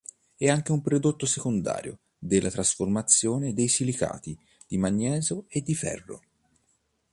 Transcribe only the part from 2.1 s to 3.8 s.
della trasformazione dei